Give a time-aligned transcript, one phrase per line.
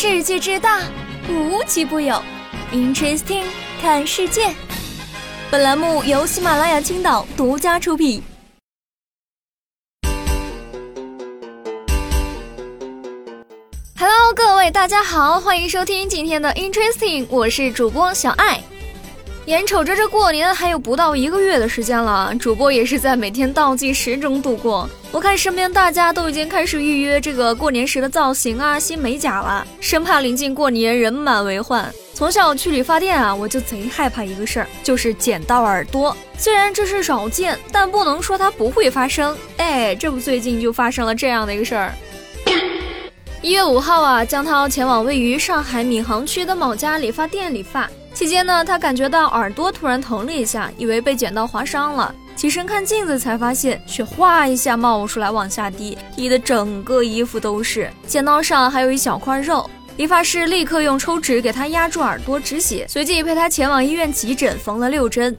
[0.00, 0.84] 世界之大，
[1.28, 2.22] 无奇不有。
[2.72, 3.42] Interesting，
[3.82, 4.54] 看世界。
[5.50, 8.22] 本栏目由喜马拉雅青岛独家出品。
[13.98, 18.62] Hello，各位大家好，欢迎收听今天的 Interesting，我是主播小爱。
[19.48, 24.86] 眼瞅着这过年还有不到一个月的时间了，主播也是在每天倒计时中度过。
[25.10, 31.90] 我看身边大家都已经开始预约这个过年时的造型啊、新美甲了，生怕临近过年人满为患。
[32.12, 36.14] 从小去理发店啊，我就贼害怕一个事儿，就是剪到耳朵。
[36.36, 39.34] 虽然这是少见，但不能说它不会发生。
[39.56, 41.94] 哎，这不最近就发生了这样的一个事儿。
[43.40, 47.88] 一月五号啊，江涛前往位于上海闵行区的某家理发店理发。
[48.18, 52.12] 期间呢，他感觉到耳朵突然疼了一下，以为被剪刀划伤了。
[52.34, 57.88] 起身看镜子，才发现血哗一下冒出来，往下滴，滴的整个衣服都是。
[58.08, 59.70] 剪刀上还有一小块肉。
[59.98, 65.38] 理发师立刻用抽纸给他压住耳朵止血，随即陪他前往医院急诊缝了六针。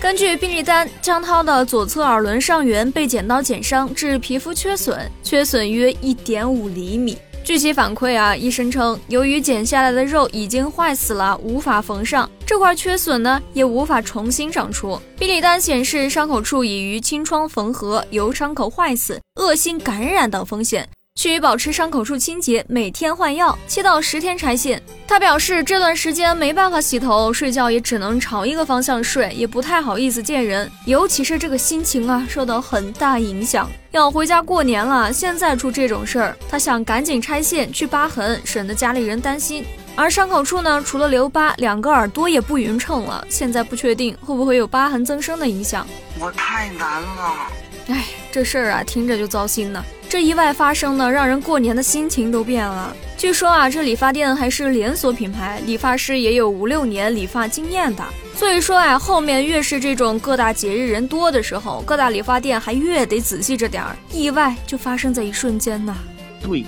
[0.00, 7.18] 根据病历单，江涛的左侧耳轮上缘被剪刀剪伤，致皮肤缺损，缺损约一点五厘米。
[7.50, 14.96] 据其反馈啊，医生称，由于剪下来的肉已经坏死了，无法缝上，这块缺损呢也无法重新长出。
[15.18, 20.88] 病理单显示，伤口处已于清创缝合，由伤口坏死、恶性感染等风险。
[21.22, 24.82] 需保持伤口处清洁，每天换药，七到十天拆线。
[25.06, 33.70] 他表示这段时间没办法洗头，睡觉也只能朝一个方向睡，也不太好意思见人，尤其是这个心情啊，受到很大影响。
[33.90, 39.62] 要回家过年了，现在出这种事儿，他想赶紧拆线去疤痕，省得家里人担心。
[39.94, 45.86] 而伤口处呢，除了留疤，两个耳朵也不匀称了，现在不确定会不会有疤痕增生的影响。
[46.18, 47.34] 我太难了，
[47.88, 49.84] 哎，这事儿啊，听着就糟心呢。
[50.10, 52.96] 这意外发生呢，让人过年的心情都变了。
[53.16, 58.02] 据说啊，这理发店还是连锁品牌，理发师也有五六年理发经验的。
[58.34, 65.94] 所以说啊，后面越是这种各大节日人多的时候，各大理发店还越得仔细着点儿，意外就发生在一瞬间呢。
[66.42, 66.64] 对，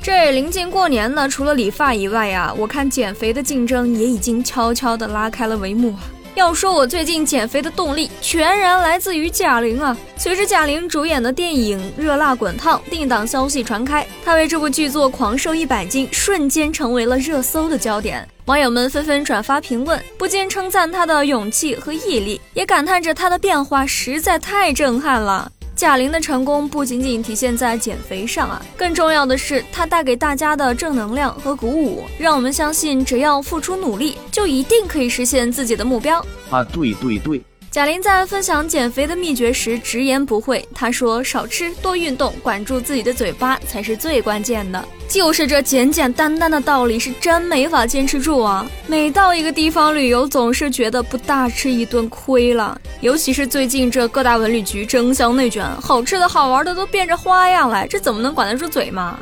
[0.00, 6.06] 这临近过年呢，除了理发以外呀，我看减肥的竞争也已经悄悄地拉开了帷幕啊。
[6.38, 9.96] 要说我最近减肥的动力，全然来自于贾玲啊！
[10.16, 18.26] 随着贾玲主演的电影《热辣滚烫》定档消息传开，她为这部剧作狂瘦一百斤，瞬间成为了热搜的焦点。
[18.44, 25.50] 网友们纷纷转发评论，不禁称赞她的勇气和毅力，也感叹着她的变化实在太震撼了。
[25.78, 36.18] 贾玲的成功不仅仅体现在减肥上啊，更重要的是她带给大家的正能量和鼓舞，让我们相信只要付出努力，就一定可以实现自己的目标。
[36.50, 37.40] 啊，对对对。
[37.70, 48.66] 贾玲在分享减肥的秘诀时直言不讳，她说：“少吃多运动，管住自己的嘴巴才是最关键的。”就是这简简单单的道理，是真没法坚持住啊！
[48.86, 52.78] 每到一个地方旅游，总是觉得不大吃一顿亏了。
[53.00, 59.18] 尤其是最近这各大文旅局争相内卷，好吃的好玩的都变着花样来，这怎么能管得住嘴嘛？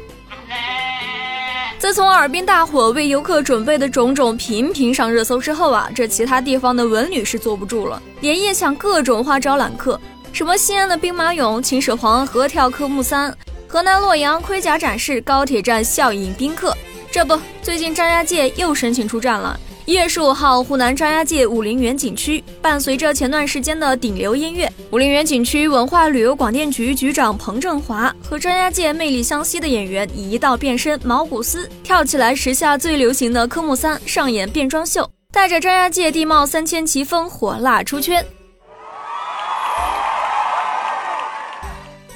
[1.86, 10.00] 自从尔滨大火为游客准备的种种频频上热搜之后啊，这其他地方的文旅是坐不住了，连夜想各种花招揽客。
[10.32, 13.32] 什么西安的兵马俑、秦始皇合跳科目三，
[13.68, 16.76] 河南洛阳盔甲展示、高铁站笑迎宾客。
[17.08, 19.56] 这不，最近张家界又申请出战了。
[19.86, 38.26] 一月十五号，湖南张家界武陵源景区伴随着前段时间的顶流音乐，武陵源景区文化旅游广电局局长彭振华和张家界魅力相吸的演员一道变身毛古斯，跳起来时下最流行的科目三，上演变装秀，带着张家界地貌三千奇峰，火辣出圈。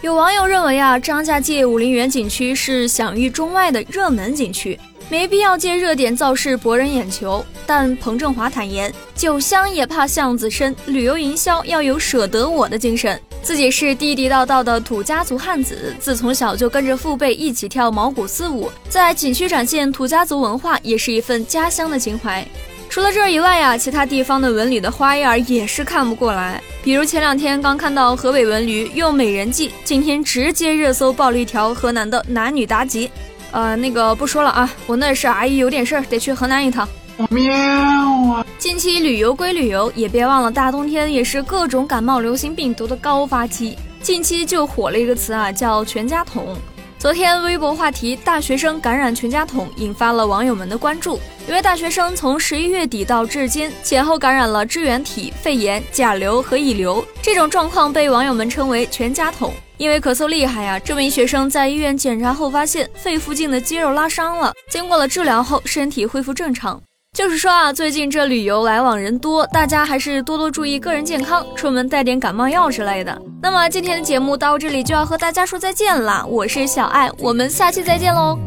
[0.03, 4.79] 有网友认为啊，张家界武陵源景区是享誉中外的热门景区。
[5.11, 13.21] 没必要借热点造势博人眼球，但彭振华坦言，酒香也怕巷子深，旅游营销要有舍得我的精神。
[13.43, 22.47] 自己是地地道道的土家族汉子，自从小就跟着父辈一起跳毛骨丝舞，在景区展现土家族文化，也是一份家乡的情怀。
[22.91, 26.61] 除了这儿以外呀，其他地方的文旅的花样也是看不过来。
[26.83, 33.09] 比如前两天刚看到河北文旅用美人计，今天直接热搜爆了一条河南的男女妲己。
[33.53, 36.89] 呃，那个不说了啊，我那是阿姨有点事儿，得去河南一趟。
[37.31, 37.55] 喵
[38.33, 38.45] 啊！
[38.59, 43.79] 近期旅游归旅游，也别忘了大冬天也是各种感冒、流行病毒的高发期。
[44.03, 46.57] 近期就火了一个词啊，叫全家桶。
[47.01, 51.19] 昨天微博话题“大学生感染全家桶”引发了网友们的关注。
[51.49, 59.51] 一位大学生从十一月底到至今，前后感染了支原体、肺炎、甲流和乙流，这种状况被网友们称为“全家桶”。
[59.79, 66.79] 因为咳嗽厉害呀，这名学生在医院检查后发现肺附近的肌肉拉伤了，经过了治疗后，身体恢复正常。
[67.17, 73.19] 就是说啊，最近这旅游来往人多，大家还是多多注意个人健康，出门带点感冒药之类的。
[73.43, 78.39] 那么今天的节目到这里就要和大家说再见了，我是小爱，我们下期再见喽。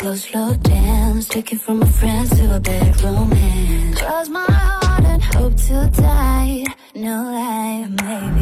[0.00, 5.04] close, slow dance Take it from a friend to a bedroom man Cross my heart
[5.04, 6.64] and hope to die
[6.94, 8.39] No lie, maybe